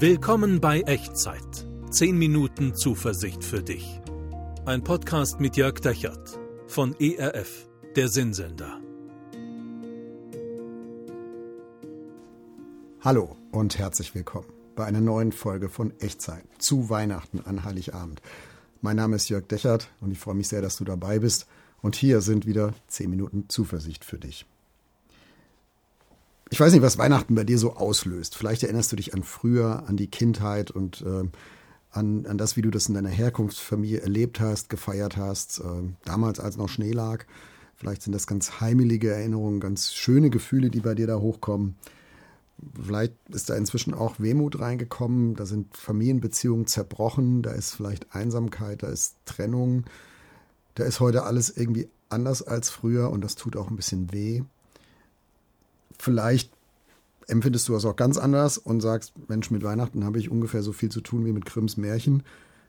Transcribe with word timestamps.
Willkommen 0.00 0.60
bei 0.60 0.82
Echtzeit. 0.82 1.66
10 1.90 2.16
Minuten 2.16 2.72
Zuversicht 2.76 3.42
für 3.42 3.64
dich. 3.64 4.00
Ein 4.64 4.84
Podcast 4.84 5.40
mit 5.40 5.56
Jörg 5.56 5.80
Dechert 5.80 6.38
von 6.68 6.94
ERF, 7.00 7.68
der 7.96 8.08
Sinnsender. 8.08 8.80
Hallo 13.00 13.36
und 13.50 13.76
herzlich 13.76 14.14
willkommen 14.14 14.46
bei 14.76 14.84
einer 14.84 15.00
neuen 15.00 15.32
Folge 15.32 15.68
von 15.68 15.92
Echtzeit 15.98 16.44
zu 16.58 16.88
Weihnachten 16.90 17.40
an 17.40 17.64
Heiligabend. 17.64 18.22
Mein 18.80 18.94
Name 18.94 19.16
ist 19.16 19.28
Jörg 19.28 19.48
Dechert 19.48 19.90
und 20.00 20.12
ich 20.12 20.20
freue 20.20 20.36
mich 20.36 20.46
sehr, 20.46 20.62
dass 20.62 20.76
du 20.76 20.84
dabei 20.84 21.18
bist. 21.18 21.48
Und 21.82 21.96
hier 21.96 22.20
sind 22.20 22.46
wieder 22.46 22.72
10 22.86 23.10
Minuten 23.10 23.48
Zuversicht 23.48 24.04
für 24.04 24.18
dich. 24.18 24.46
Ich 26.50 26.58
weiß 26.58 26.72
nicht, 26.72 26.82
was 26.82 26.96
Weihnachten 26.96 27.34
bei 27.34 27.44
dir 27.44 27.58
so 27.58 27.74
auslöst. 27.74 28.34
Vielleicht 28.34 28.62
erinnerst 28.62 28.90
du 28.90 28.96
dich 28.96 29.12
an 29.12 29.22
früher, 29.22 29.84
an 29.86 29.96
die 29.96 30.06
Kindheit 30.06 30.70
und 30.70 31.02
äh, 31.02 31.28
an, 31.90 32.26
an 32.26 32.38
das, 32.38 32.56
wie 32.56 32.62
du 32.62 32.70
das 32.70 32.88
in 32.88 32.94
deiner 32.94 33.10
Herkunftsfamilie 33.10 34.00
erlebt 34.00 34.40
hast, 34.40 34.70
gefeiert 34.70 35.16
hast, 35.16 35.60
äh, 35.60 35.62
damals 36.04 36.40
als 36.40 36.56
noch 36.56 36.68
Schnee 36.68 36.92
lag. 36.92 37.24
Vielleicht 37.76 38.02
sind 38.02 38.14
das 38.14 38.26
ganz 38.26 38.60
heimelige 38.60 39.10
Erinnerungen, 39.10 39.60
ganz 39.60 39.92
schöne 39.92 40.30
Gefühle, 40.30 40.70
die 40.70 40.80
bei 40.80 40.94
dir 40.94 41.06
da 41.06 41.18
hochkommen. 41.18 41.76
Vielleicht 42.82 43.14
ist 43.28 43.50
da 43.50 43.54
inzwischen 43.54 43.94
auch 43.94 44.18
Wehmut 44.18 44.58
reingekommen, 44.58 45.36
da 45.36 45.46
sind 45.46 45.76
Familienbeziehungen 45.76 46.66
zerbrochen, 46.66 47.42
da 47.42 47.52
ist 47.52 47.74
vielleicht 47.74 48.14
Einsamkeit, 48.14 48.82
da 48.82 48.88
ist 48.88 49.14
Trennung, 49.26 49.84
da 50.74 50.84
ist 50.84 50.98
heute 50.98 51.22
alles 51.22 51.56
irgendwie 51.56 51.88
anders 52.08 52.42
als 52.42 52.68
früher 52.68 53.10
und 53.10 53.22
das 53.22 53.36
tut 53.36 53.56
auch 53.56 53.70
ein 53.70 53.76
bisschen 53.76 54.12
weh 54.12 54.42
vielleicht 55.98 56.52
empfindest 57.26 57.68
du 57.68 57.74
das 57.74 57.84
auch 57.84 57.96
ganz 57.96 58.16
anders 58.16 58.58
und 58.58 58.80
sagst, 58.80 59.12
Mensch, 59.28 59.50
mit 59.50 59.62
Weihnachten 59.62 60.04
habe 60.04 60.18
ich 60.18 60.30
ungefähr 60.30 60.62
so 60.62 60.72
viel 60.72 60.90
zu 60.90 61.00
tun 61.00 61.24
wie 61.26 61.32
mit 61.32 61.44
Grimms 61.44 61.76
Märchen. 61.76 62.22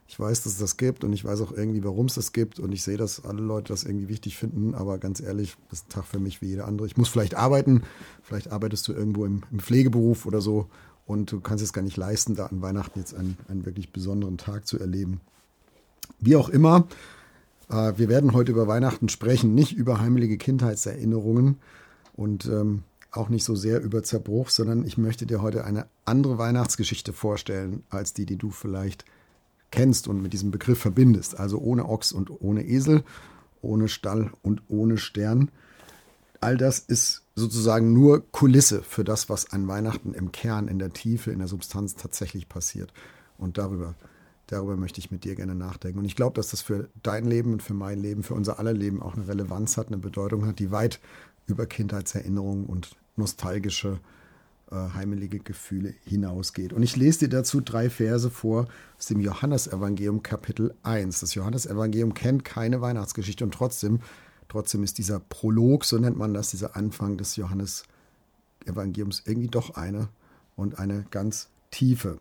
Ich 0.08 0.20
weiß, 0.20 0.44
dass 0.44 0.54
es 0.54 0.60
das 0.60 0.78
gibt 0.78 1.04
und 1.04 1.14
ich 1.14 1.24
weiß 1.24 1.40
auch 1.42 1.52
irgendwie, 1.52 1.84
warum 1.84 2.08
es 2.08 2.16
das 2.16 2.34
gibt 2.34 2.60
und 2.60 2.72
ich 2.72 2.84
sehe, 2.84 2.98
dass 2.98 3.24
alle 3.24 3.42
Leute 3.42 3.72
das 3.72 3.84
irgendwie 3.84 4.10
wichtig 4.10 4.38
finden, 4.38 4.74
aber 4.74 4.98
ganz 4.98 5.22
ehrlich, 5.22 5.56
das 5.70 5.80
ist 5.80 5.86
ein 5.86 5.90
Tag 5.90 6.06
für 6.06 6.20
mich 6.20 6.42
wie 6.42 6.48
jeder 6.48 6.68
andere. 6.68 6.88
Ich 6.88 6.98
muss 6.98 7.10
vielleicht 7.10 7.36
arbeiten, 7.36 7.84
vielleicht 8.24 8.52
arbeitest 8.52 8.88
du 8.88 8.94
irgendwo 8.94 9.26
im, 9.26 9.44
im 9.52 9.60
Pflegeberuf 9.60 10.26
oder 10.26 10.42
so 10.42 10.68
und 11.06 11.32
du 11.32 11.40
kannst 11.40 11.64
es 11.64 11.74
gar 11.74 11.84
nicht 11.84 11.96
leisten, 11.96 12.36
da 12.36 12.48
an 12.48 12.62
Weihnachten 12.62 13.00
jetzt 13.00 13.14
einen, 13.14 13.38
einen 13.48 13.66
wirklich 13.66 13.94
besonderen 13.94 14.38
Tag 14.38 14.68
zu 14.68 14.80
erleben. 14.80 15.22
Wie 16.20 16.36
auch 16.36 16.50
immer, 16.50 16.88
äh, 17.70 17.94
wir 17.96 18.10
werden 18.10 18.34
heute 18.34 18.52
über 18.52 18.68
Weihnachten 18.68 19.10
sprechen, 19.10 19.54
nicht 19.54 19.74
über 19.74 20.00
heimelige 20.00 20.38
Kindheitserinnerungen 20.38 21.58
und 22.14 22.46
ähm, 22.48 22.84
auch 23.12 23.30
nicht 23.30 23.44
so 23.44 23.56
sehr 23.56 23.82
über 23.82 24.04
Zerbruch, 24.04 24.50
sondern 24.50 24.86
ich 24.86 24.98
möchte 24.98 25.26
dir 25.26 25.42
heute 25.42 25.66
eine 25.66 25.88
andere 26.06 26.38
Weihnachtsgeschichte 26.38 27.14
vorstellen, 27.14 27.84
als 27.90 28.14
die, 28.14 28.26
die 28.26 28.38
du 28.38 28.52
vielleicht 28.52 29.06
kennst 29.72 30.08
und 30.08 30.22
mit 30.22 30.34
diesem 30.34 30.52
Begriff 30.52 30.80
verbindest. 30.80 31.40
Also 31.40 31.60
ohne 31.60 31.88
Ochs 31.88 32.12
und 32.12 32.30
ohne 32.42 32.66
Esel, 32.66 33.04
ohne 33.62 33.88
Stall 33.88 34.32
und 34.42 34.62
ohne 34.68 34.98
Stern. 34.98 35.52
All 36.42 36.58
das 36.58 36.80
ist 36.80 37.24
sozusagen 37.36 37.94
nur 37.94 38.30
Kulisse 38.32 38.82
für 38.82 39.04
das, 39.04 39.30
was 39.30 39.52
an 39.52 39.68
Weihnachten 39.68 40.14
im 40.14 40.32
Kern, 40.32 40.68
in 40.68 40.80
der 40.80 40.92
Tiefe, 40.92 41.32
in 41.32 41.40
der 41.40 41.48
Substanz 41.48 41.96
tatsächlich 41.96 42.48
passiert. 42.48 42.94
Und 43.38 43.58
darüber, 43.58 43.96
darüber 44.48 44.78
möchte 44.78 45.00
ich 45.00 45.12
mit 45.12 45.24
dir 45.24 45.36
gerne 45.36 45.56
nachdenken. 45.56 46.00
Und 46.00 46.06
ich 46.06 46.16
glaube, 46.16 46.36
dass 46.36 46.50
das 46.50 46.62
für 46.62 46.90
dein 47.04 47.26
Leben 47.26 47.54
und 47.54 47.64
für 47.64 47.74
mein 47.74 48.00
Leben, 48.00 48.24
für 48.24 48.36
unser 48.36 48.60
aller 48.60 48.74
Leben 48.74 49.02
auch 49.02 49.16
eine 49.16 49.28
Relevanz 49.28 49.78
hat, 49.78 49.88
eine 49.88 49.98
Bedeutung 49.98 50.46
hat, 50.46 50.60
die 50.60 50.72
weit 50.72 51.00
über 51.50 51.66
Kindheitserinnerungen 51.66 52.66
und 52.66 52.96
nostalgische, 53.16 54.00
äh, 54.72 54.76
heimelige 54.76 55.40
Gefühle 55.40 55.94
hinausgeht. 56.06 56.74
Und 56.74 56.84
ich 56.84 56.96
lese 56.96 57.20
dir 57.20 57.30
dazu 57.30 57.62
drei 57.62 57.90
Verse 57.90 58.30
vor 58.30 58.68
aus 58.98 59.08
dem 59.08 59.20
Johannesevangelium 59.20 60.24
Kapitel 60.24 60.74
1. 60.84 61.20
Das 61.20 61.34
Johannesevangelium 61.34 62.14
kennt 62.14 62.46
keine 62.46 62.82
Weihnachtsgeschichte 62.82 63.44
und 63.44 63.54
trotzdem, 63.54 64.00
trotzdem 64.48 64.84
ist 64.84 64.98
dieser 64.98 65.20
Prolog, 65.20 65.86
so 65.86 65.98
nennt 65.98 66.18
man 66.18 66.34
das, 66.34 66.52
dieser 66.52 66.76
Anfang 66.76 67.18
des 67.18 67.36
Johannesevangeliums 67.36 69.24
irgendwie 69.26 69.50
doch 69.50 69.76
eine 69.76 70.10
und 70.56 70.80
eine 70.80 71.06
ganz 71.10 71.50
tiefe 71.72 72.20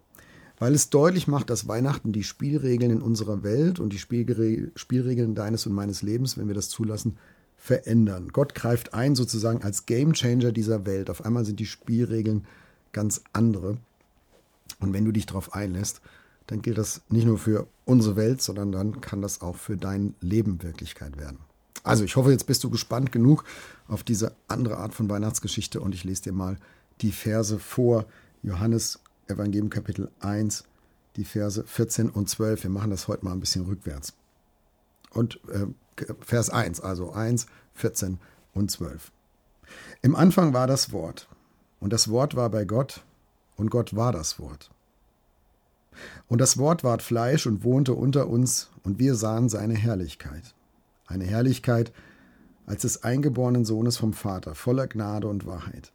weil 0.59 0.75
es 0.75 0.91
deutlich 0.91 1.29
macht, 1.29 1.51
dass 1.51 1.69
Weihnachten 1.69 2.13
die 2.13 2.25
Spielregeln 2.25 2.91
in 2.91 3.03
unserer 3.03 3.43
Welt 3.43 3.79
und 3.79 3.93
die 3.93 3.99
Spielregeln 3.99 5.35
deines 5.35 5.67
und 5.67 5.73
meines 5.73 6.03
Lebens, 6.03 6.37
wenn 6.37 6.49
wir 6.49 6.55
das 6.55 6.69
zulassen, 6.69 7.17
verändern. 7.59 8.29
Gott 8.33 8.55
greift 8.55 8.95
ein 8.95 9.15
sozusagen 9.15 9.63
als 9.63 9.85
Gamechanger 9.85 10.53
dieser 10.53 10.87
Welt. 10.87 11.11
Auf 11.11 11.25
einmal 11.25 11.45
sind 11.45 11.61
die 11.61 11.67
Spielregeln 11.67 12.47
ganz 12.93 13.23
andere. 13.33 13.77
Und 14.81 14.93
wenn 14.93 15.05
du 15.05 15.13
dich 15.13 15.27
darauf 15.27 15.53
einlässt, 15.53 16.01
dann 16.47 16.63
gilt 16.63 16.79
das 16.79 17.03
nicht 17.11 17.27
nur 17.27 17.37
für 17.37 17.67
unsere 17.85 18.17
Welt, 18.17 18.41
sondern 18.41 18.73
dann 18.73 19.01
kann 19.01 19.21
das 19.21 19.43
auch 19.43 19.57
für 19.57 19.77
dein 19.77 20.15
Leben 20.21 20.63
Wirklichkeit 20.63 21.19
werden. 21.19 21.39
Also 21.83 22.05
ich 22.05 22.17
hoffe, 22.17 22.31
jetzt 22.31 22.47
bist 22.47 22.65
du 22.65 22.71
gespannt 22.71 23.13
genug 23.13 23.45
auf 23.87 24.03
diese 24.03 24.35
andere 24.47 24.79
Art 24.79 24.95
von 24.95 25.11
Weihnachtsgeschichte 25.11 25.81
und 25.81 25.95
ich 25.95 26.05
lese 26.05 26.23
dir 26.23 26.33
mal 26.33 26.57
die 27.01 27.13
Verse 27.13 27.59
vor. 27.59 28.07
Johannes 28.43 29.01
Evangelium 29.27 29.69
Kapitel 29.69 30.11
1, 30.21 30.65
die 31.17 31.25
Verse 31.25 31.65
14 31.65 32.11
und 32.11 32.29
12. 32.29 32.63
Wir 32.63 32.71
machen 32.71 32.91
das 32.91 33.09
heute 33.09 33.25
mal 33.25 33.33
ein 33.33 33.41
bisschen 33.41 33.65
rückwärts. 33.65 34.15
Und 35.11 35.41
äh, 35.49 35.67
Vers 36.21 36.51
1, 36.51 36.81
also 36.81 37.13
1, 37.13 37.47
14 37.75 38.19
und 38.55 38.71
12. 38.71 39.13
Im 40.03 40.17
Anfang 40.17 40.53
war 40.53 40.67
das 40.67 40.93
Wort, 40.93 41.29
und 41.81 41.93
das 41.93 42.11
Wort 42.11 42.37
war 42.37 42.51
bei 42.51 42.65
Gott, 42.65 43.05
und 43.57 43.71
Gott 43.71 43.95
war 43.97 44.13
das 44.13 44.39
Wort. 44.39 44.71
Und 46.29 46.41
das 46.41 46.59
Wort 46.59 46.85
ward 46.85 47.03
Fleisch 47.03 47.47
und 47.47 47.65
wohnte 47.65 47.95
unter 47.95 48.29
uns, 48.29 48.71
und 48.85 48.99
wir 48.99 49.15
sahen 49.15 49.49
seine 49.49 49.75
Herrlichkeit. 49.75 50.55
Eine 51.07 51.25
Herrlichkeit 51.25 51.93
als 52.67 52.83
des 52.83 53.03
eingeborenen 53.03 53.65
Sohnes 53.65 53.97
vom 53.97 54.13
Vater, 54.13 54.55
voller 54.55 54.87
Gnade 54.87 55.27
und 55.27 55.47
Wahrheit. 55.47 55.93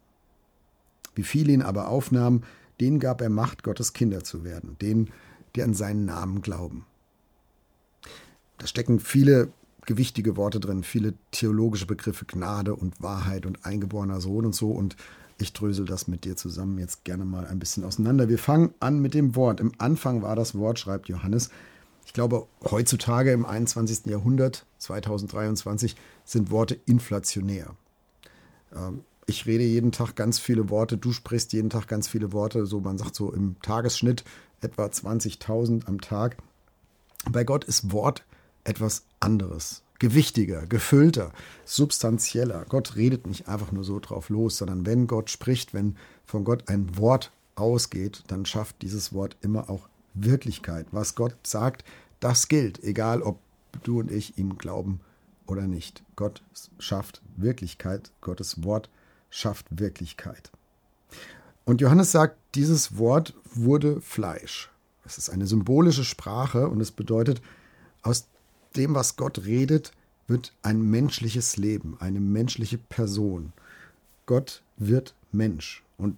Wie 1.14 1.22
viele 1.22 1.52
ihn 1.52 1.62
aber 1.62 1.88
aufnahmen, 1.88 2.44
denen 2.80 2.98
gab 2.98 3.20
er 3.20 3.30
Macht, 3.30 3.62
Gottes 3.62 3.92
Kinder 3.92 4.24
zu 4.24 4.44
werden, 4.44 4.76
denen, 4.80 5.10
die 5.54 5.62
an 5.62 5.74
seinen 5.74 6.04
Namen 6.04 6.42
glauben. 6.42 6.86
Da 8.58 8.66
stecken 8.66 8.98
viele 8.98 9.52
gewichtige 9.86 10.36
Worte 10.36 10.60
drin, 10.60 10.82
viele 10.82 11.14
theologische 11.30 11.86
Begriffe, 11.86 12.24
Gnade 12.24 12.74
und 12.74 13.02
Wahrheit 13.02 13.46
und 13.46 13.64
eingeborener 13.64 14.20
Sohn 14.20 14.46
und 14.46 14.54
so. 14.54 14.70
Und 14.70 14.96
ich 15.38 15.52
drösel 15.52 15.84
das 15.84 16.06
mit 16.08 16.24
dir 16.24 16.36
zusammen 16.36 16.78
jetzt 16.78 17.04
gerne 17.04 17.24
mal 17.24 17.46
ein 17.46 17.58
bisschen 17.58 17.84
auseinander. 17.84 18.28
Wir 18.28 18.38
fangen 18.38 18.72
an 18.80 19.00
mit 19.00 19.14
dem 19.14 19.34
Wort. 19.36 19.60
Im 19.60 19.72
Anfang 19.78 20.22
war 20.22 20.36
das 20.36 20.56
Wort, 20.56 20.78
schreibt 20.78 21.08
Johannes. 21.08 21.50
Ich 22.06 22.12
glaube, 22.12 22.46
heutzutage 22.70 23.32
im 23.32 23.44
21. 23.44 24.06
Jahrhundert, 24.06 24.66
2023, 24.78 25.96
sind 26.24 26.50
Worte 26.50 26.78
inflationär. 26.86 27.74
Ähm, 28.74 29.00
ich 29.26 29.46
rede 29.46 29.64
jeden 29.64 29.90
Tag 29.90 30.14
ganz 30.16 30.38
viele 30.38 30.68
Worte, 30.68 30.98
du 30.98 31.12
sprichst 31.12 31.52
jeden 31.54 31.70
Tag 31.70 31.88
ganz 31.88 32.08
viele 32.08 32.32
Worte, 32.32 32.66
so 32.66 32.80
man 32.80 32.98
sagt 32.98 33.14
so 33.14 33.32
im 33.32 33.56
Tagesschnitt 33.62 34.22
etwa 34.60 34.84
20.000 34.84 35.86
am 35.86 36.00
Tag. 36.00 36.36
Bei 37.30 37.42
Gott 37.42 37.64
ist 37.64 37.90
Wort 37.90 38.24
etwas 38.64 39.04
anderes, 39.20 39.82
gewichtiger, 39.98 40.66
gefüllter, 40.66 41.32
substanzieller. 41.64 42.66
Gott 42.68 42.96
redet 42.96 43.26
nicht 43.26 43.48
einfach 43.48 43.72
nur 43.72 43.84
so 43.84 44.00
drauf 44.00 44.28
los, 44.28 44.58
sondern 44.58 44.86
wenn 44.86 45.06
Gott 45.06 45.30
spricht, 45.30 45.74
wenn 45.74 45.96
von 46.24 46.44
Gott 46.44 46.68
ein 46.68 46.96
Wort 46.98 47.32
ausgeht, 47.54 48.24
dann 48.26 48.46
schafft 48.46 48.82
dieses 48.82 49.12
Wort 49.12 49.36
immer 49.40 49.70
auch 49.70 49.88
Wirklichkeit. 50.14 50.86
Was 50.90 51.14
Gott 51.14 51.36
sagt, 51.44 51.84
das 52.20 52.48
gilt, 52.48 52.82
egal 52.82 53.22
ob 53.22 53.38
du 53.82 54.00
und 54.00 54.10
ich 54.10 54.38
ihm 54.38 54.56
glauben 54.56 55.00
oder 55.46 55.66
nicht. 55.66 56.02
Gott 56.16 56.42
schafft 56.78 57.22
Wirklichkeit, 57.36 58.10
Gottes 58.20 58.64
Wort 58.64 58.88
schafft 59.30 59.66
Wirklichkeit. 59.70 60.50
Und 61.64 61.80
Johannes 61.80 62.12
sagt, 62.12 62.36
dieses 62.54 62.98
Wort 62.98 63.34
wurde 63.52 64.00
Fleisch. 64.00 64.70
Es 65.04 65.18
ist 65.18 65.30
eine 65.30 65.46
symbolische 65.46 66.04
Sprache 66.04 66.68
und 66.68 66.80
es 66.80 66.92
bedeutet, 66.92 67.42
aus 68.02 68.28
dem, 68.76 68.94
was 68.94 69.16
Gott 69.16 69.44
redet, 69.44 69.92
wird 70.26 70.52
ein 70.62 70.82
menschliches 70.82 71.56
Leben, 71.56 71.96
eine 72.00 72.20
menschliche 72.20 72.78
Person. 72.78 73.52
Gott 74.26 74.62
wird 74.76 75.14
Mensch. 75.32 75.82
Und 75.98 76.16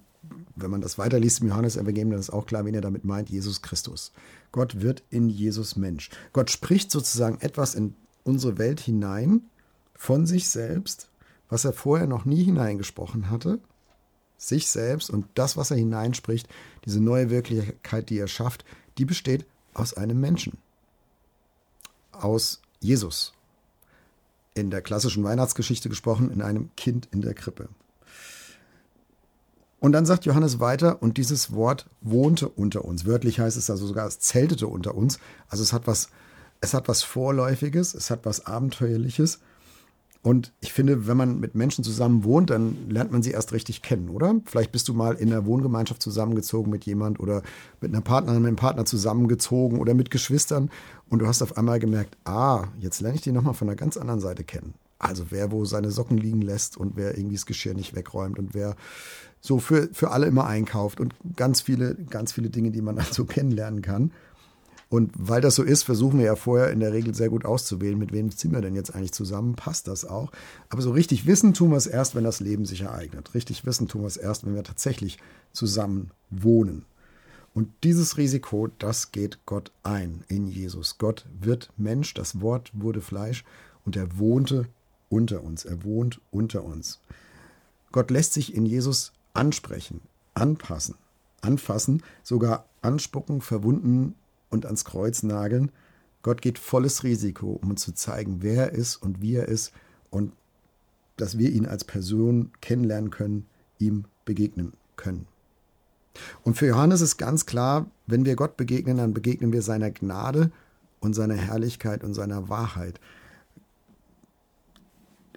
wenn 0.55 0.71
man 0.71 0.81
das 0.81 0.97
weiterliest 0.97 1.41
im 1.41 1.49
Johannes-Evangelium, 1.49 2.11
dann 2.11 2.19
ist 2.19 2.29
auch 2.29 2.45
klar, 2.45 2.65
wen 2.65 2.73
er 2.73 2.81
damit 2.81 3.05
meint, 3.05 3.29
Jesus 3.29 3.61
Christus. 3.61 4.11
Gott 4.51 4.81
wird 4.81 5.03
in 5.09 5.29
Jesus 5.29 5.75
Mensch. 5.75 6.09
Gott 6.33 6.49
spricht 6.49 6.91
sozusagen 6.91 7.39
etwas 7.41 7.75
in 7.75 7.95
unsere 8.23 8.57
Welt 8.57 8.79
hinein 8.79 9.41
von 9.93 10.25
sich 10.25 10.49
selbst, 10.49 11.09
was 11.49 11.65
er 11.65 11.73
vorher 11.73 12.07
noch 12.07 12.25
nie 12.25 12.43
hineingesprochen 12.43 13.29
hatte. 13.29 13.59
Sich 14.37 14.69
selbst 14.69 15.09
und 15.09 15.25
das, 15.33 15.57
was 15.57 15.71
er 15.71 15.77
hineinspricht, 15.77 16.47
diese 16.85 17.01
neue 17.01 17.29
Wirklichkeit, 17.31 18.09
die 18.09 18.19
er 18.19 18.27
schafft, 18.27 18.65
die 18.97 19.05
besteht 19.05 19.45
aus 19.73 19.95
einem 19.95 20.19
Menschen 20.19 20.59
aus 22.23 22.61
Jesus. 22.79 23.33
In 24.53 24.71
der 24.71 24.81
klassischen 24.81 25.23
Weihnachtsgeschichte 25.23 25.89
gesprochen, 25.89 26.31
in 26.31 26.41
einem 26.41 26.69
Kind 26.75 27.07
in 27.11 27.21
der 27.21 27.33
Krippe. 27.33 27.69
Und 29.79 29.91
dann 29.91 30.05
sagt 30.05 30.25
Johannes 30.25 30.59
weiter, 30.59 31.01
und 31.01 31.17
dieses 31.17 31.53
Wort 31.53 31.85
wohnte 32.01 32.49
unter 32.49 32.83
uns. 32.83 33.05
Wörtlich 33.05 33.39
heißt 33.39 33.57
es 33.57 33.69
also 33.69 33.85
sogar, 33.85 34.07
es 34.07 34.19
zeltete 34.19 34.67
unter 34.67 34.95
uns. 34.95 35.19
Also 35.49 35.63
es 35.63 35.71
hat 35.71 35.85
was, 35.85 36.09
es 36.61 36.73
hat 36.73 36.87
was 36.87 37.03
Vorläufiges, 37.03 37.93
es 37.93 38.09
hat 38.09 38.25
was 38.25 38.45
Abenteuerliches. 38.47 39.39
Und 40.21 40.51
ich 40.59 40.73
finde, 40.73 41.07
wenn 41.07 41.17
man 41.17 41.39
mit 41.39 41.55
Menschen 41.55 41.83
zusammen 41.83 42.23
wohnt, 42.23 42.49
dann 42.49 42.89
lernt 42.89 43.11
man 43.11 43.23
sie 43.23 43.31
erst 43.31 43.53
richtig 43.53 43.81
kennen, 43.81 44.09
oder? 44.09 44.35
Vielleicht 44.45 44.71
bist 44.71 44.87
du 44.87 44.93
mal 44.93 45.15
in 45.15 45.31
einer 45.31 45.45
Wohngemeinschaft 45.45 46.01
zusammengezogen 46.01 46.71
mit 46.71 46.85
jemand 46.85 47.19
oder 47.19 47.43
mit 47.81 47.93
einer 47.93 48.01
Partnerin, 48.01 48.41
mit 48.41 48.47
einem 48.47 48.57
Partner 48.57 48.85
zusammengezogen 48.85 49.79
oder 49.79 49.93
mit 49.93 50.11
Geschwistern 50.11 50.69
und 51.09 51.19
du 51.19 51.27
hast 51.27 51.41
auf 51.41 51.57
einmal 51.57 51.79
gemerkt, 51.79 52.17
ah, 52.25 52.65
jetzt 52.79 52.99
lerne 53.01 53.15
ich 53.15 53.21
die 53.21 53.31
nochmal 53.31 53.53
von 53.53 53.69
einer 53.69 53.75
ganz 53.75 53.95
anderen 53.95 54.19
Seite 54.19 54.43
kennen. 54.43 54.73
Also 54.99 55.25
wer 55.29 55.51
wo 55.51 55.63
seine 55.65 55.91
Socken 55.91 56.17
liegen 56.17 56.41
lässt 56.41 56.77
und 56.77 56.95
wer 56.95 57.17
irgendwie 57.17 57.35
das 57.35 57.45
Geschirr 57.45 57.75
nicht 57.75 57.95
wegräumt 57.95 58.39
und 58.39 58.53
wer 58.53 58.75
so 59.39 59.59
für, 59.59 59.89
für 59.93 60.11
alle 60.11 60.25
immer 60.25 60.47
einkauft 60.47 60.99
und 60.99 61.13
ganz 61.35 61.61
viele, 61.61 61.95
ganz 62.09 62.33
viele 62.33 62.49
Dinge, 62.49 62.71
die 62.71 62.81
man 62.81 62.95
dann 62.97 63.05
so 63.11 63.25
kennenlernen 63.25 63.81
kann. 63.81 64.11
Und 64.89 65.11
weil 65.17 65.41
das 65.41 65.55
so 65.55 65.63
ist, 65.63 65.83
versuchen 65.83 66.19
wir 66.19 66.25
ja 66.25 66.35
vorher 66.35 66.71
in 66.71 66.79
der 66.79 66.93
Regel 66.93 67.13
sehr 67.13 67.29
gut 67.29 67.43
auszuwählen, 67.43 67.97
mit 67.97 68.13
wem 68.13 68.31
ziehen 68.31 68.53
wir 68.53 68.61
denn 68.61 68.75
jetzt 68.75 68.95
eigentlich 68.95 69.11
zusammen, 69.11 69.55
passt 69.55 69.87
das 69.87 70.05
auch. 70.05 70.31
Aber 70.69 70.81
so 70.81 70.91
richtig 70.91 71.25
wissen 71.25 71.53
tun 71.53 71.71
wir 71.71 71.77
es 71.77 71.87
erst, 71.87 72.15
wenn 72.15 72.23
das 72.23 72.39
Leben 72.39 72.65
sich 72.65 72.81
ereignet. 72.81 73.33
Richtig 73.33 73.65
wissen 73.65 73.89
tun 73.89 74.01
wir 74.01 74.07
es 74.07 74.17
erst, 74.17 74.45
wenn 74.45 74.55
wir 74.55 74.63
tatsächlich 74.63 75.17
zusammen 75.51 76.11
wohnen. 76.29 76.85
Und 77.53 77.69
dieses 77.83 78.17
Risiko, 78.17 78.69
das 78.79 79.11
geht 79.11 79.39
Gott 79.45 79.71
ein 79.83 80.23
in 80.29 80.47
Jesus. 80.47 80.97
Gott 80.99 81.25
wird 81.37 81.69
Mensch, 81.75 82.13
das 82.13 82.39
Wort 82.39 82.71
wurde 82.73 83.01
Fleisch 83.01 83.43
und 83.83 83.95
er 83.97 84.17
wohnte 84.17 84.67
unter 85.09 85.43
uns. 85.43 85.65
Er 85.65 85.83
wohnt 85.83 86.21
unter 86.31 86.63
uns. 86.63 86.99
Gott 87.91 88.11
lässt 88.11 88.33
sich 88.33 88.53
in 88.53 88.65
Jesus 88.65 89.11
ansprechen, 89.33 90.01
anpassen, 90.33 90.95
anfassen, 91.41 92.03
sogar 92.23 92.65
anspucken, 92.81 93.41
verwunden 93.41 94.15
und 94.49 94.65
ans 94.65 94.85
Kreuz 94.85 95.23
nageln. 95.23 95.71
Gott 96.21 96.41
geht 96.41 96.59
volles 96.59 97.03
Risiko, 97.03 97.59
um 97.61 97.71
uns 97.71 97.81
zu 97.81 97.93
zeigen, 97.93 98.37
wer 98.41 98.71
er 98.71 98.71
ist 98.73 98.97
und 98.97 99.21
wie 99.21 99.35
er 99.35 99.47
ist 99.47 99.71
und 100.09 100.33
dass 101.15 101.37
wir 101.37 101.49
ihn 101.49 101.65
als 101.65 101.83
Person 101.83 102.51
kennenlernen 102.61 103.09
können, 103.09 103.45
ihm 103.79 104.05
begegnen 104.25 104.73
können. 104.95 105.25
Und 106.43 106.57
für 106.57 106.67
Johannes 106.67 107.01
ist 107.01 107.17
ganz 107.17 107.45
klar, 107.45 107.87
wenn 108.07 108.25
wir 108.25 108.35
Gott 108.35 108.57
begegnen, 108.57 108.97
dann 108.97 109.13
begegnen 109.13 109.53
wir 109.53 109.61
seiner 109.61 109.91
Gnade 109.91 110.51
und 110.99 111.13
seiner 111.13 111.35
Herrlichkeit 111.35 112.03
und 112.03 112.13
seiner 112.13 112.49
Wahrheit. 112.49 112.99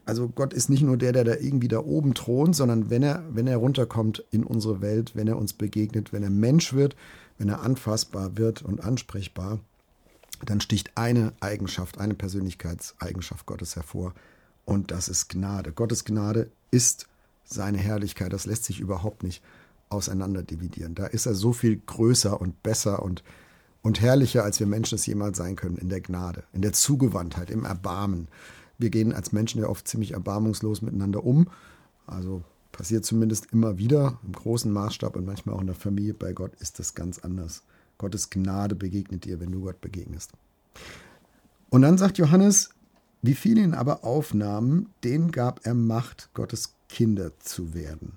Also 0.07 0.29
Gott 0.29 0.53
ist 0.53 0.71
nicht 0.71 0.83
nur 0.83 0.97
der, 0.97 1.12
der 1.12 1.25
da 1.25 1.35
irgendwie 1.37 1.69
da 1.69 1.79
oben 1.81 2.15
thront, 2.15 2.57
sondern 2.57 2.91
wenn 2.91 3.03
er, 3.03 3.23
wenn 3.31 3.47
er 3.47 3.59
runterkommt 3.59 4.25
in 4.31 4.45
unsere 4.45 4.81
Welt, 4.81 5.15
wenn 5.15 5.29
er 5.29 5.37
uns 5.37 5.53
begegnet, 5.53 6.12
wenn 6.12 6.23
er 6.23 6.31
Mensch 6.31 6.73
wird, 6.73 6.97
wenn 7.41 7.49
er 7.49 7.63
anfassbar 7.63 8.37
wird 8.37 8.61
und 8.61 8.85
ansprechbar, 8.85 9.61
dann 10.45 10.61
sticht 10.61 10.91
eine 10.99 11.33
Eigenschaft, 11.41 11.99
eine 11.99 12.13
Persönlichkeitseigenschaft 12.13 13.47
Gottes 13.47 13.77
hervor. 13.77 14.13
Und 14.67 14.91
das 14.91 15.09
ist 15.09 15.31
Gnade. 15.31 15.73
Gottes 15.73 16.05
Gnade 16.05 16.51
ist 16.71 17.09
seine 17.45 17.79
Herrlichkeit. 17.79 18.35
Das 18.35 18.45
lässt 18.45 18.65
sich 18.65 18.79
überhaupt 18.79 19.23
nicht 19.23 19.43
auseinander 19.89 20.43
dividieren. 20.43 20.95
Da 20.95 21.07
ist 21.07 21.25
er 21.25 21.35
so 21.35 21.55
viel 21.55 21.79
größer 21.79 22.39
und 22.39 22.63
besser 22.63 23.03
und, 23.03 23.25
und 23.81 24.03
herrlicher, 24.03 24.45
als 24.45 24.61
wir 24.61 24.67
Menschen 24.67 24.97
es 24.97 25.07
jemals 25.07 25.39
sein 25.39 25.57
können, 25.57 25.79
in 25.79 25.89
der 25.89 26.03
Gnade, 26.03 26.45
in 26.53 26.61
der 26.61 26.75
Zugewandtheit, 26.75 27.49
im 27.49 27.65
Erbarmen. 27.65 28.29
Wir 28.77 28.91
gehen 28.91 29.15
als 29.15 29.33
Menschen 29.33 29.63
ja 29.63 29.69
oft 29.69 29.89
ziemlich 29.89 30.13
erbarmungslos 30.13 30.83
miteinander 30.83 31.25
um. 31.25 31.49
Also 32.07 32.45
Passiert 32.81 33.05
zumindest 33.05 33.53
immer 33.53 33.77
wieder 33.77 34.19
im 34.25 34.32
großen 34.32 34.73
Maßstab 34.73 35.15
und 35.15 35.27
manchmal 35.27 35.55
auch 35.55 35.61
in 35.61 35.67
der 35.67 35.77
Familie. 35.77 36.15
Bei 36.15 36.32
Gott 36.32 36.55
ist 36.61 36.79
das 36.79 36.94
ganz 36.94 37.19
anders. 37.19 37.62
Gottes 37.99 38.31
Gnade 38.31 38.75
begegnet 38.75 39.27
dir, 39.27 39.38
wenn 39.38 39.53
du 39.53 39.61
Gott 39.61 39.82
begegnest. 39.82 40.32
Und 41.69 41.82
dann 41.82 41.99
sagt 41.99 42.17
Johannes, 42.17 42.71
wie 43.21 43.35
viele 43.35 43.61
ihn 43.61 43.75
aber 43.75 44.03
aufnahmen, 44.03 44.88
denen 45.05 45.31
gab 45.31 45.67
er 45.67 45.75
Macht, 45.75 46.31
Gottes 46.32 46.73
Kinder 46.88 47.32
zu 47.38 47.75
werden. 47.75 48.15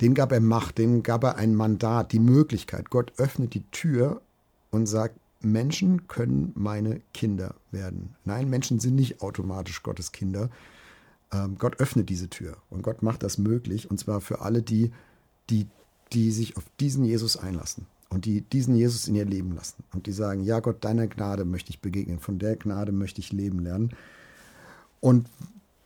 Den 0.00 0.14
gab 0.14 0.32
er 0.32 0.40
Macht, 0.40 0.78
denen 0.78 1.02
gab 1.02 1.22
er 1.22 1.36
ein 1.36 1.54
Mandat, 1.54 2.12
die 2.12 2.20
Möglichkeit. 2.20 2.88
Gott 2.88 3.12
öffnet 3.18 3.52
die 3.52 3.64
Tür 3.70 4.22
und 4.70 4.86
sagt, 4.86 5.20
Menschen 5.42 6.08
können 6.08 6.52
meine 6.54 7.02
Kinder 7.12 7.54
werden. 7.70 8.14
Nein, 8.24 8.48
Menschen 8.48 8.80
sind 8.80 8.94
nicht 8.94 9.20
automatisch 9.20 9.82
Gottes 9.82 10.12
Kinder. 10.12 10.48
Ähm, 11.32 11.56
Gott 11.58 11.80
öffnet 11.80 12.08
diese 12.08 12.28
Tür 12.28 12.56
und 12.70 12.82
Gott 12.82 13.02
macht 13.02 13.22
das 13.22 13.38
möglich 13.38 13.90
und 13.90 13.98
zwar 13.98 14.20
für 14.20 14.40
alle 14.40 14.62
die, 14.62 14.92
die, 15.50 15.66
die 16.12 16.30
sich 16.30 16.56
auf 16.56 16.64
diesen 16.80 17.04
Jesus 17.04 17.36
einlassen 17.36 17.86
und 18.10 18.24
die 18.24 18.42
diesen 18.42 18.76
Jesus 18.76 19.08
in 19.08 19.14
ihr 19.14 19.24
Leben 19.24 19.54
lassen 19.54 19.82
und 19.92 20.06
die 20.06 20.12
sagen, 20.12 20.44
ja 20.44 20.60
Gott, 20.60 20.84
deiner 20.84 21.06
Gnade 21.06 21.44
möchte 21.44 21.70
ich 21.70 21.80
begegnen, 21.80 22.20
von 22.20 22.38
der 22.38 22.56
Gnade 22.56 22.92
möchte 22.92 23.20
ich 23.20 23.32
leben 23.32 23.60
lernen. 23.60 23.90
Und 25.00 25.28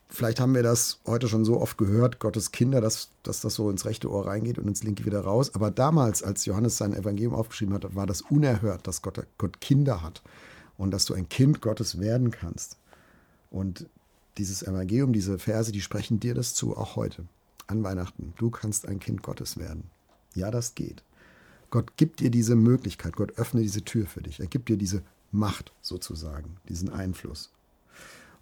vielleicht 0.09 0.41
haben 0.41 0.55
wir 0.55 0.63
das 0.63 1.01
heute 1.07 1.29
schon 1.29 1.45
so 1.45 1.61
oft 1.61 1.79
gehört, 1.79 2.19
Gottes 2.19 2.53
Kinder, 2.53 2.81
dass, 2.81 3.11
dass 3.23 3.41
das 3.41 3.55
so 3.55 3.71
ins 3.71 3.85
rechte 3.87 4.11
Ohr 4.11 4.27
reingeht 4.27 4.59
und 4.59 4.69
ins 4.69 4.83
linke 4.83 5.07
wieder 5.07 5.21
raus. 5.21 5.55
Aber 5.55 5.71
damals, 5.71 6.23
als 6.23 6.45
Johannes 6.45 6.77
sein 6.77 6.95
Evangelium 6.95 7.35
aufgeschrieben 7.35 7.75
hat, 7.75 7.95
war 7.95 8.07
das 8.07 8.21
unerhört, 8.23 8.87
dass 8.87 9.03
Gott, 9.03 9.27
Gott 9.39 9.61
Kinder 9.61 10.03
hat 10.03 10.23
und 10.77 10.91
dass 10.91 11.05
du 11.07 11.15
ein 11.15 11.29
Kind 11.29 11.63
Gottes 11.63 11.99
werden 12.01 12.31
kannst. 12.31 12.77
Und 13.51 13.87
dieses 14.38 14.62
Evangelium, 14.62 15.12
diese 15.12 15.38
Verse, 15.38 15.73
die 15.73 15.81
sprechen 15.81 16.21
dir 16.21 16.35
das 16.35 16.55
zu, 16.55 16.77
auch 16.77 16.97
heute, 16.97 17.25
an 17.67 17.82
Weihnachten. 17.82 18.35
Du 18.38 18.50
kannst 18.50 18.87
ein 18.87 19.00
Kind 19.00 19.23
Gottes 19.23 19.56
werden. 19.59 19.85
Ja, 20.35 20.50
das 20.50 20.75
geht. 20.75 21.03
Gott 21.71 21.97
gibt 21.97 22.21
dir 22.21 22.31
diese 22.31 22.56
Möglichkeit, 22.56 23.15
Gott 23.15 23.38
öffnet 23.38 23.62
diese 23.62 23.82
Tür 23.82 24.06
für 24.06 24.23
dich. 24.23 24.41
Er 24.41 24.47
gibt 24.47 24.69
dir 24.69 24.77
diese 24.77 25.03
Macht 25.31 25.73
sozusagen, 25.81 26.56
diesen 26.69 26.91
Einfluss. 26.91 27.50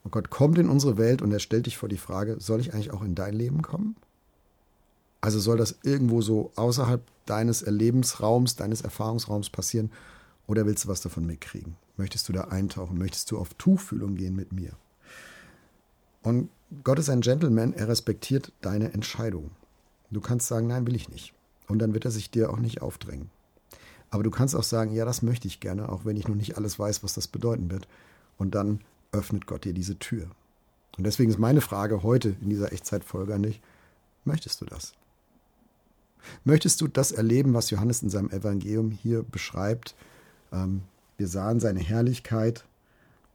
Und 0.02 0.12
Gott 0.12 0.30
kommt 0.30 0.58
in 0.58 0.68
unsere 0.68 0.96
Welt 0.96 1.20
und 1.20 1.32
er 1.32 1.38
stellt 1.38 1.66
dich 1.66 1.76
vor 1.76 1.88
die 1.88 1.98
Frage, 1.98 2.36
soll 2.40 2.60
ich 2.60 2.72
eigentlich 2.72 2.92
auch 2.92 3.02
in 3.02 3.14
dein 3.14 3.34
Leben 3.34 3.62
kommen? 3.62 3.96
Also 5.20 5.40
soll 5.40 5.58
das 5.58 5.78
irgendwo 5.82 6.22
so 6.22 6.52
außerhalb 6.56 7.02
deines 7.26 7.62
Erlebensraums, 7.62 8.56
deines 8.56 8.82
Erfahrungsraums 8.82 9.50
passieren? 9.50 9.90
Oder 10.46 10.64
willst 10.64 10.84
du 10.84 10.88
was 10.88 11.02
davon 11.02 11.26
mitkriegen? 11.26 11.76
Möchtest 11.96 12.28
du 12.28 12.32
da 12.32 12.42
eintauchen? 12.42 12.96
Möchtest 12.96 13.30
du 13.30 13.38
auf 13.38 13.52
Tuchfühlung 13.54 14.14
gehen 14.14 14.34
mit 14.34 14.52
mir? 14.52 14.72
Und 16.28 16.50
Gott 16.84 16.98
ist 16.98 17.08
ein 17.08 17.22
Gentleman, 17.22 17.72
er 17.72 17.88
respektiert 17.88 18.52
deine 18.60 18.92
Entscheidung. 18.92 19.50
Du 20.10 20.20
kannst 20.20 20.46
sagen, 20.46 20.66
nein, 20.66 20.86
will 20.86 20.94
ich 20.94 21.08
nicht. 21.08 21.32
Und 21.68 21.78
dann 21.78 21.94
wird 21.94 22.04
er 22.04 22.10
sich 22.10 22.30
dir 22.30 22.50
auch 22.50 22.58
nicht 22.58 22.82
aufdrängen. 22.82 23.30
Aber 24.10 24.22
du 24.22 24.30
kannst 24.30 24.54
auch 24.54 24.62
sagen, 24.62 24.92
ja, 24.92 25.06
das 25.06 25.22
möchte 25.22 25.48
ich 25.48 25.58
gerne, 25.58 25.88
auch 25.88 26.04
wenn 26.04 26.18
ich 26.18 26.28
noch 26.28 26.34
nicht 26.34 26.58
alles 26.58 26.78
weiß, 26.78 27.02
was 27.02 27.14
das 27.14 27.28
bedeuten 27.28 27.70
wird. 27.70 27.88
Und 28.36 28.54
dann 28.54 28.80
öffnet 29.10 29.46
Gott 29.46 29.64
dir 29.64 29.72
diese 29.72 29.98
Tür. 29.98 30.26
Und 30.98 31.04
deswegen 31.04 31.30
ist 31.30 31.38
meine 31.38 31.62
Frage 31.62 32.02
heute 32.02 32.36
in 32.42 32.50
dieser 32.50 32.74
Echtzeitfolge 32.74 33.34
an 33.34 33.44
dich, 33.44 33.62
möchtest 34.24 34.60
du 34.60 34.66
das? 34.66 34.92
Möchtest 36.44 36.82
du 36.82 36.88
das 36.88 37.10
erleben, 37.10 37.54
was 37.54 37.70
Johannes 37.70 38.02
in 38.02 38.10
seinem 38.10 38.30
Evangelium 38.30 38.90
hier 38.90 39.22
beschreibt? 39.22 39.94
Ähm, 40.52 40.82
wir 41.16 41.26
sahen 41.26 41.58
seine 41.58 41.80
Herrlichkeit, 41.80 42.66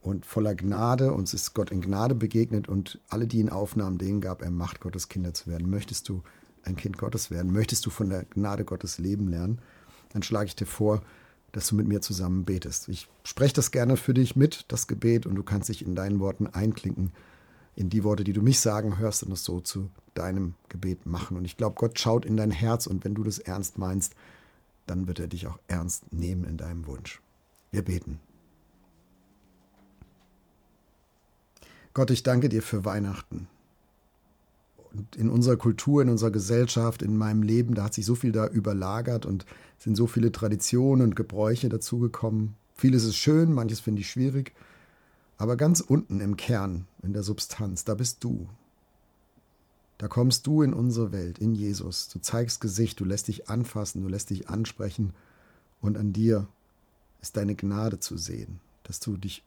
und 0.03 0.25
voller 0.25 0.53
Gnade. 0.53 1.13
Uns 1.13 1.33
ist 1.33 1.53
Gott 1.53 1.71
in 1.71 1.81
Gnade 1.81 2.13
begegnet 2.13 2.67
und 2.67 2.99
alle, 3.09 3.25
die 3.25 3.39
ihn 3.39 3.49
aufnahmen, 3.49 3.97
denen 3.97 4.21
gab 4.21 4.41
er 4.41 4.51
Macht, 4.51 4.81
Gottes 4.81 5.09
Kinder 5.09 5.33
zu 5.33 5.47
werden. 5.47 5.69
Möchtest 5.69 6.09
du 6.09 6.21
ein 6.63 6.75
Kind 6.75 6.97
Gottes 6.97 7.31
werden? 7.31 7.51
Möchtest 7.51 7.85
du 7.85 7.89
von 7.89 8.09
der 8.09 8.25
Gnade 8.25 8.65
Gottes 8.65 8.99
leben 8.99 9.29
lernen? 9.29 9.59
Dann 10.11 10.21
schlage 10.21 10.47
ich 10.47 10.55
dir 10.55 10.65
vor, 10.65 11.01
dass 11.53 11.67
du 11.67 11.75
mit 11.75 11.87
mir 11.87 12.01
zusammen 12.01 12.45
betest. 12.45 12.89
Ich 12.89 13.07
spreche 13.23 13.53
das 13.53 13.71
gerne 13.71 13.95
für 13.95 14.13
dich 14.13 14.35
mit, 14.35 14.65
das 14.67 14.87
Gebet, 14.87 15.25
und 15.25 15.35
du 15.35 15.43
kannst 15.43 15.69
dich 15.69 15.85
in 15.85 15.95
deinen 15.95 16.19
Worten 16.19 16.47
einklinken, 16.47 17.11
in 17.75 17.89
die 17.89 18.03
Worte, 18.03 18.23
die 18.23 18.33
du 18.33 18.41
mich 18.41 18.59
sagen 18.59 18.97
hörst, 18.97 19.23
und 19.23 19.29
das 19.29 19.43
so 19.43 19.61
zu 19.61 19.89
deinem 20.15 20.55
Gebet 20.69 21.05
machen. 21.05 21.37
Und 21.37 21.45
ich 21.45 21.55
glaube, 21.55 21.75
Gott 21.75 21.99
schaut 21.99 22.25
in 22.25 22.37
dein 22.37 22.51
Herz, 22.51 22.87
und 22.87 23.05
wenn 23.05 23.15
du 23.15 23.23
das 23.23 23.39
ernst 23.39 23.77
meinst, 23.77 24.15
dann 24.85 25.07
wird 25.07 25.19
er 25.19 25.27
dich 25.27 25.47
auch 25.47 25.59
ernst 25.67 26.11
nehmen 26.11 26.43
in 26.43 26.57
deinem 26.57 26.87
Wunsch. 26.87 27.21
Wir 27.71 27.83
beten. 27.83 28.19
Gott, 31.93 32.09
ich 32.09 32.23
danke 32.23 32.49
dir 32.49 32.63
für 32.63 32.85
Weihnachten. 32.85 33.47
Und 34.93 35.15
in 35.15 35.29
unserer 35.29 35.57
Kultur, 35.57 36.01
in 36.01 36.09
unserer 36.09 36.31
Gesellschaft, 36.31 37.01
in 37.01 37.17
meinem 37.17 37.43
Leben, 37.43 37.75
da 37.75 37.83
hat 37.83 37.93
sich 37.93 38.05
so 38.05 38.15
viel 38.15 38.31
da 38.31 38.47
überlagert 38.47 39.25
und 39.25 39.45
sind 39.77 39.95
so 39.95 40.07
viele 40.07 40.31
Traditionen 40.31 41.07
und 41.07 41.15
Gebräuche 41.15 41.69
dazugekommen. 41.69 42.55
Vieles 42.75 43.03
ist 43.03 43.17
schön, 43.17 43.53
manches 43.53 43.79
finde 43.79 44.01
ich 44.01 44.09
schwierig. 44.09 44.53
Aber 45.37 45.55
ganz 45.55 45.81
unten 45.81 46.19
im 46.19 46.37
Kern, 46.37 46.87
in 47.01 47.13
der 47.13 47.23
Substanz, 47.23 47.85
da 47.85 47.95
bist 47.95 48.23
du. 48.23 48.47
Da 49.97 50.07
kommst 50.07 50.47
du 50.47 50.63
in 50.63 50.73
unsere 50.73 51.11
Welt, 51.11 51.37
in 51.39 51.53
Jesus. 51.53 52.09
Du 52.09 52.19
zeigst 52.19 52.61
Gesicht, 52.61 52.99
du 52.99 53.05
lässt 53.05 53.27
dich 53.27 53.49
anfassen, 53.49 54.01
du 54.01 54.07
lässt 54.07 54.29
dich 54.29 54.49
ansprechen. 54.49 55.13
Und 55.81 55.97
an 55.97 56.13
dir 56.13 56.47
ist 57.21 57.37
deine 57.37 57.55
Gnade 57.55 57.99
zu 57.99 58.17
sehen, 58.17 58.59
dass 58.83 58.99
du 58.99 59.17
dich 59.17 59.43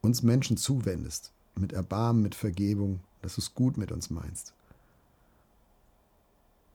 uns 0.00 0.22
Menschen 0.22 0.56
zuwendest, 0.56 1.32
mit 1.58 1.72
Erbarmen, 1.72 2.22
mit 2.22 2.34
Vergebung, 2.34 3.00
dass 3.22 3.34
du 3.36 3.40
es 3.40 3.54
gut 3.54 3.76
mit 3.76 3.92
uns 3.92 4.10
meinst. 4.10 4.54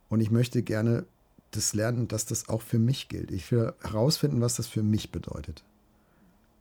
Und 0.09 0.19
ich 0.19 0.31
möchte 0.31 0.61
gerne 0.61 1.05
das 1.51 1.73
lernen, 1.73 2.07
dass 2.07 2.25
das 2.25 2.49
auch 2.49 2.61
für 2.61 2.79
mich 2.79 3.07
gilt. 3.07 3.31
Ich 3.31 3.51
will 3.51 3.73
herausfinden, 3.81 4.41
was 4.41 4.55
das 4.55 4.67
für 4.67 4.83
mich 4.83 5.11
bedeutet. 5.11 5.63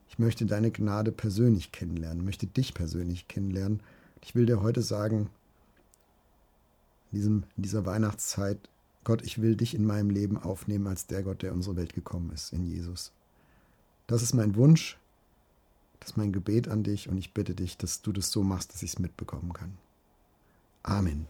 Ich 0.08 0.18
möchte 0.18 0.44
deine 0.46 0.70
Gnade 0.70 1.12
persönlich 1.12 1.72
kennenlernen, 1.72 2.24
möchte 2.24 2.46
dich 2.46 2.74
persönlich 2.74 3.28
kennenlernen. 3.28 3.80
Ich 4.22 4.34
will 4.34 4.46
dir 4.46 4.60
heute 4.60 4.82
sagen, 4.82 5.30
in, 7.10 7.18
diesem, 7.18 7.44
in 7.56 7.62
dieser 7.62 7.86
Weihnachtszeit, 7.86 8.58
Gott, 9.04 9.22
ich 9.22 9.40
will 9.40 9.56
dich 9.56 9.74
in 9.74 9.84
meinem 9.84 10.10
Leben 10.10 10.36
aufnehmen 10.36 10.86
als 10.86 11.06
der 11.06 11.22
Gott, 11.22 11.42
der 11.42 11.50
in 11.50 11.56
unsere 11.56 11.76
Welt 11.76 11.94
gekommen 11.94 12.30
ist, 12.32 12.52
in 12.52 12.64
Jesus. 12.64 13.12
Das 14.06 14.22
ist 14.22 14.34
mein 14.34 14.56
Wunsch, 14.56 14.98
das 16.00 16.10
ist 16.10 16.16
mein 16.16 16.32
Gebet 16.32 16.68
an 16.68 16.82
dich 16.82 17.08
und 17.08 17.18
ich 17.18 17.32
bitte 17.32 17.54
dich, 17.54 17.76
dass 17.76 18.02
du 18.02 18.12
das 18.12 18.30
so 18.30 18.42
machst, 18.42 18.72
dass 18.72 18.82
ich 18.82 18.94
es 18.94 18.98
mitbekommen 18.98 19.52
kann. 19.52 19.76
Amen. 20.82 21.26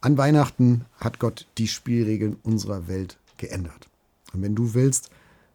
An 0.00 0.18
Weihnachten 0.18 0.84
hat 0.98 1.18
Gott 1.18 1.46
die 1.56 1.66
Spielregeln 1.66 2.36
unserer 2.42 2.88
Welt 2.88 3.18
geändert. 3.38 3.88
Und 4.34 4.42
wenn 4.42 4.54
du 4.54 4.74
willst, 4.74 5.10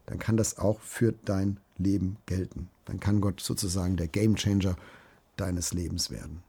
dann 0.08 0.18
kann 0.18 0.38
das 0.38 0.58
auch 0.58 0.80
für 0.80 1.14
dein 1.24 1.58
Leben 1.78 2.18
gelten. 2.26 2.68
Dann 2.86 3.00
kann 3.00 3.22
Gott 3.22 3.42
sozusagen 3.42 3.96
der 3.96 4.08
Gamechanger 4.08 4.76
deines 5.38 5.74
Lebens 5.74 6.10
werden. 6.10 6.42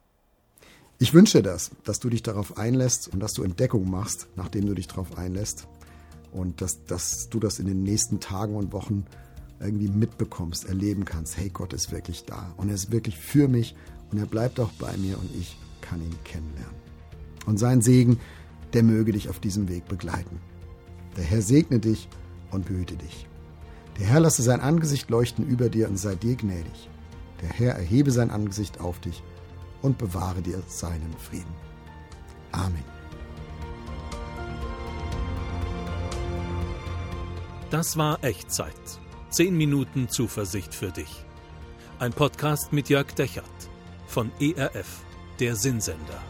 Ich 0.99 1.13
wünsche 1.13 1.43
das, 1.43 1.71
dass 1.85 2.01
du 2.01 2.09
dich 2.09 2.23
darauf 2.23 2.57
einlässt 2.57 3.09
und 3.09 3.21
dass 3.21 3.35
du 3.35 3.43
Entdeckung 3.43 3.91
machst, 3.91 4.29
nachdem 4.37 4.67
du 4.67 4.75
dich 4.75 4.89
darauf 4.89 5.19
einlässt. 5.19 5.67
Und 6.33 6.61
dass, 6.61 6.85
dass 6.85 7.29
du 7.29 7.41
das 7.41 7.59
in 7.59 7.67
den 7.67 7.83
nächsten 7.83 8.21
Tagen 8.21 8.55
und 8.55 8.73
Wochen 8.73 9.05
irgendwie 9.61 9.89
mitbekommst, 9.89 10.67
erleben 10.67 11.05
kannst. 11.05 11.37
Hey, 11.37 11.51
Gott 11.51 11.73
ist 11.73 11.93
wirklich 11.93 12.25
da 12.25 12.53
und 12.57 12.69
er 12.69 12.75
ist 12.75 12.91
wirklich 12.91 13.17
für 13.17 13.49
mich 13.49 13.75
und 14.11 14.19
er 14.19 14.27
bleibt 14.27 14.59
auch 14.59 14.73
bei 14.73 14.97
mir 14.97 15.19
und 15.19 15.31
ich 15.37 15.57
kann 15.81 16.03
ihn 16.03 16.17
kennenlernen. 16.25 16.75
Und 17.47 17.59
sein 17.59 17.81
Segen, 17.81 18.19
der 18.73 18.83
möge 18.83 19.13
dich 19.13 19.29
auf 19.29 19.41
diesem 19.41 19.69
Weg 19.69 19.87
begleiten. 19.87 20.41
Der 21.17 21.25
Herr 21.25 21.43
segne 21.43 21.79
dich 21.79 22.09
und 22.51 22.67
behüte 22.67 22.97
dich. 22.97 23.27
Der 23.99 24.07
Herr 24.07 24.21
lasse 24.21 24.43
sein 24.43 24.61
Angesicht 24.61 25.11
leuchten 25.11 25.47
über 25.47 25.69
dir 25.69 25.89
und 25.89 25.99
sei 25.99 26.15
dir 26.15 26.37
gnädig. 26.37 26.89
Der 27.43 27.49
Herr 27.49 27.75
erhebe 27.75 28.11
sein 28.11 28.31
Angesicht 28.31 28.81
auf 28.81 29.01
dich 29.01 29.23
und 29.83 29.99
bewahre 29.99 30.43
dir 30.43 30.63
seinen 30.69 31.15
Frieden. 31.19 31.55
Amen. 32.53 32.85
Das 37.71 37.97
war 37.97 38.23
Echtzeit. 38.25 39.01
Zehn 39.31 39.57
Minuten 39.57 40.09
Zuversicht 40.09 40.75
für 40.75 40.91
dich. 40.91 41.25
Ein 42.01 42.13
Podcast 42.13 42.73
mit 42.73 42.89
Jörg 42.89 43.13
Dechert 43.15 43.45
von 44.09 44.33
ERF, 44.41 45.05
der 45.39 45.55
Sinnsender. 45.55 46.21